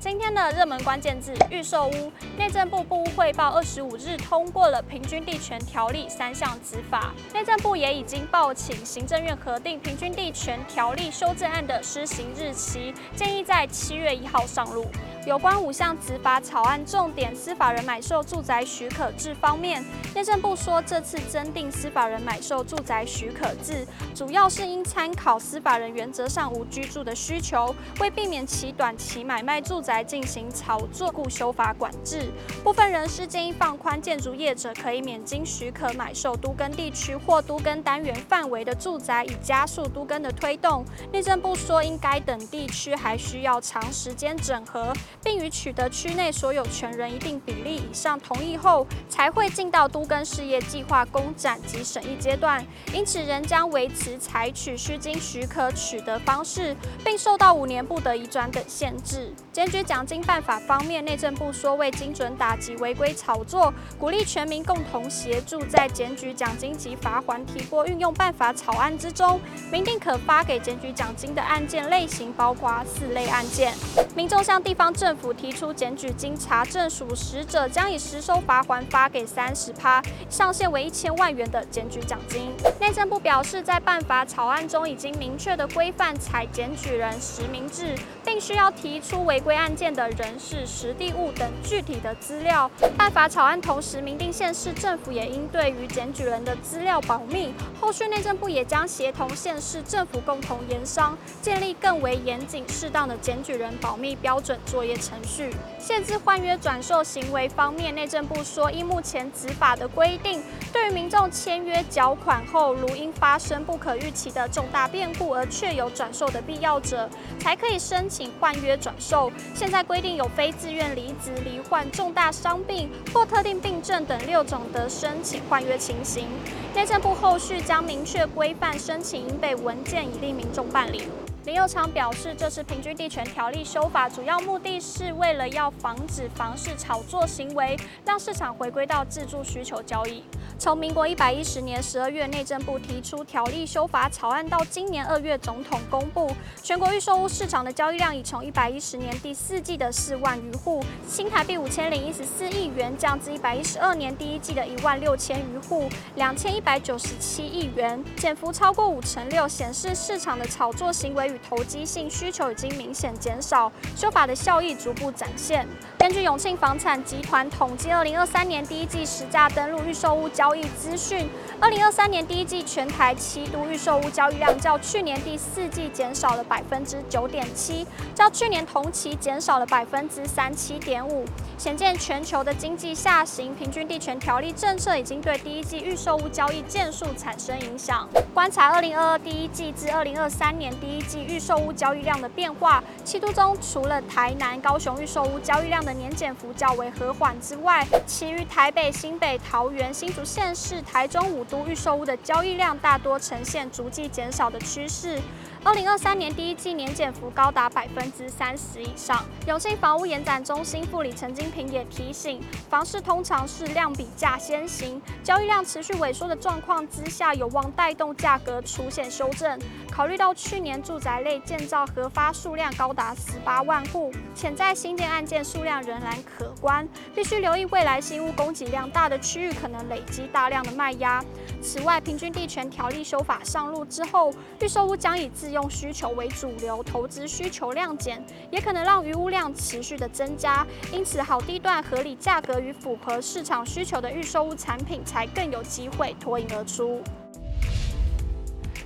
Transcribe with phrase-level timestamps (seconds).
[0.00, 2.10] 今天的热门关键字：预售屋。
[2.38, 14.86] 内政部部屋汇报二十五日通过了平均地权条例三项执法，内政部也已经报请行政院核定平均地权条例修正案的施行日期，建议在七月一号上路。
[15.26, 32.30] 有关五项执法草案重点，司法人买受住宅许可制方面，内政部说，这次增订司法人买受住宅许可制，主要是应参考司法人原则上无居住的需求，为避免其短期买卖住宅来进行炒作，故修法管制。
[32.62, 40.84] 部分人士建议放宽建筑业者可以免经许可买受都更地区或都更单元范围的住宅，以加速都更的推动。
[41.12, 44.92] 内政部说，因该等地区还需要长时间整合。
[45.24, 52.64] 并于取得区内所有权人一定比例以上同意后，才会进到都更事业计划公展及审议阶段。
[52.94, 59.32] 因此，仍将维持采取需经许可取得方式，并受到五年不得移转等限制。
[59.52, 73.72] 坚决奖金办法方面，内政部说，为精准打击违规炒作，鼓励全民共同协助，在检举奖金及罚锾提拨运用办法草案之中，明定可发给检举奖金的案件类型，包括四类案件。
[74.14, 82.52] 民众向地方政府提出检举经查证属实者，将以实收罚锾发给三十趴，上限为一千万元的检举奖金。
[82.80, 92.70] 内政部表示，在办法草案中已经明确的规范采检举人实名制，并需要提出违规案件的人事、实地物等具体的资料。
[92.96, 97.52] 办法草案同时明定，县市政府也应对于检举人的资料保密。
[97.80, 105.50] 后续内政部也将协同县市政府共同研商，建立更为严谨、适当的检举人保密标准作业程序。
[105.78, 119.32] 限制换约转售行为方面，内政部说，依目前执法的规定，对于民众签约缴款后，如因发生不可预期的重大变故而确有转售的必要者，才可以申请换约转售。
[119.60, 126.28] 现在规定有非自愿离职、罹患重大伤病或特定病症等六种的申请换约情形。
[126.74, 131.02] 内政部后续将明确规范申请应备文件，以利民众办理。
[131.46, 140.22] 林佑昌表示，这次平均地权条例修法主要目的是为了要防止房市炒作行为，让市场回归到自住需求交易。
[140.58, 146.30] 从民国一百一十年十二月内政部提出条例修法草案到今年二月总统公布，
[146.62, 165.66] 全国预售屋市场的交易量已从一百一十年第四季的四万余户，新台币五千零一十四亿元，降至一百一十二年第一季的一万六千余户，两千一百九十七亿元，减幅超过五成六，显示市场的炒作行为与投机性需求已经明显减少，修法的效益逐步展现。
[166.00, 171.28] 根据永庆房产集团统计，二零二三年第一季实价登录预售屋交易资讯，
[171.60, 181.26] 二零二三年第一季全台七都预售屋交易量较去年第四季减少了百分之九点七，较去年同期减少了百分之三七点五，
[181.58, 188.08] 显见全球的经济下行，平均地权条例政策已经对第一季预售屋交易件数产生影响。
[188.32, 205.20] 观察二零二二第一季至二零二三年第一季预售屋交易量的变化，七都中除了台南、高雄预售屋交易量的年减幅较为和缓之外，其余台北、新北、桃园、新竹县市、台中五都预售屋的交易量大多呈现逐渐减少的趋势。
[205.62, 209.22] 二零二三年第一季年减幅高达百分之三十以上。
[209.46, 212.40] 永庆房屋延展中心副理陈金平也提醒，
[212.70, 219.58] 房市通常是量比价先行，交易量持续萎缩的状况之下，有望带动价格出现修正。
[219.90, 231.22] 考虑到去年住宅类建造核发数量高达十八万户，潜在新建案件数量仍然可观，必须留意未来新屋供给量大的区域可能累积大量的卖压。
[231.60, 240.66] 此外，平均地权条例修法上路之后，预售屋将以自用需求为主流，投资需求量减，也可能让余屋量持续的增加。
[240.92, 247.00] 因此，好地段、合理价格与符合市场需求的预售屋产品，才更有机会脱颖而出。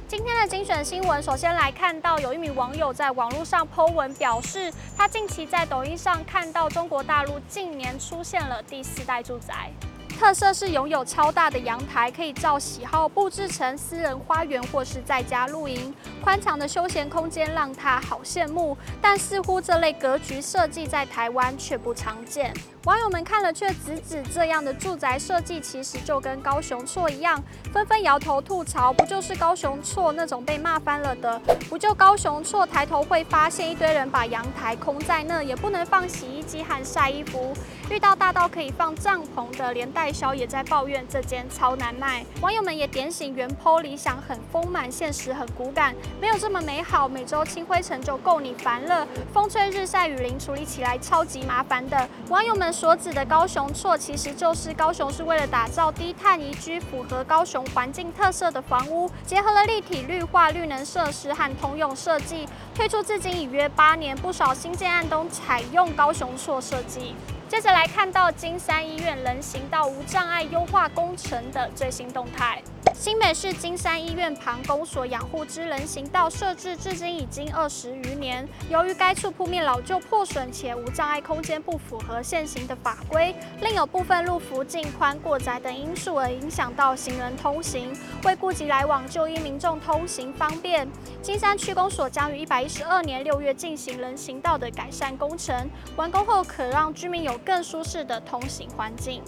[0.07, 9.71] 今天的精选新闻，首先来看到有一名网友在网络上 po 文表示，他近期在抖音上看到中国大陆近年出现了第四代住宅。
[10.19, 15.95] 特色是拥有超大的阳台，可以照喜好布置成私人花园或是在家露营。
[16.23, 22.55] 宽敞的休闲空间让他好羡慕，但似乎这类格局设计在台湾却不常见。
[22.85, 31.39] 网友们看了却直指这样的住宅设计其实就跟高雄错一样，纷纷摇头吐槽：不就是高雄错那种被骂翻了的？
[31.69, 37.55] 不就高雄错抬头会发现一堆人把阳台空在那，也不能放洗衣机和晒衣服。
[37.91, 42.25] 遇到大到可以放帐篷的，连带销也在抱怨这间超难卖。
[42.41, 49.07] 网友们也点醒原 PO 理想很丰满，现实很骨感，没有这么美好，每周清灰尘就够你烦了。
[49.33, 52.09] 风吹日晒雨淋，处理起来超级麻烦的。
[52.29, 67.15] 网友们所指的高雄错，其实就是高雄是为了打造低碳宜居、符合高雄环境特色的房屋，结合了立体绿化、绿能设施和通用设计，推出至今已约八年，不少新建案都采用高雄错设计。
[67.55, 72.61] 接着来看到金山医院人行道无障碍优化工程的最新动态。
[73.05, 87.93] 新北市金山医院旁公所养护之人行道设置至今已经二十余年，由于该处铺面老旧破损且无障碍空间不符合现行的法规，另有部分路幅近宽过窄等因素而影响到行人通行。
[88.25, 90.89] 为顾及来往就医民众通行方便，
[91.21, 99.23] 金山区公所将于一百一十二年六月进行人行道的改善工程，完工后可让居民有更舒适的通行环境。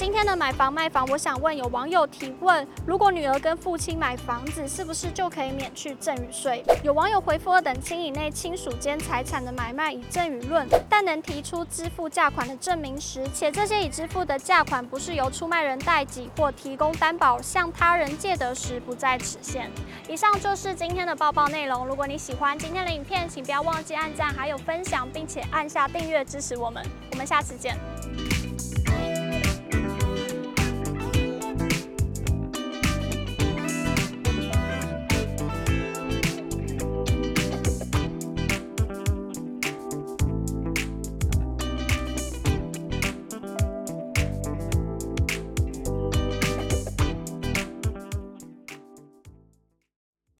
[0.00, 6.64] 今天的买房卖房，我想问有网友提问：如果女儿跟父亲买房子，是不是就可以免去赠与税？
[6.82, 19.70] 有网友回复二：等亲以内亲属间财产的买卖以赠与论，但能提出支付价款的证明时，且这些已支付的价款不是由出卖人代给或提供担保向他人借得时，不在此限。
[20.08, 21.86] 以上就是今天的报报内容。
[21.86, 26.82] 如果你喜欢今天的影片，请不要忘记按赞，还有分享，并且按下订阅支持我们。
[27.12, 27.76] 我们下次见。